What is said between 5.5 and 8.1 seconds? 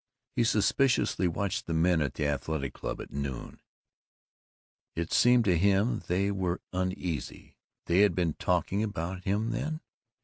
him that they were uneasy. They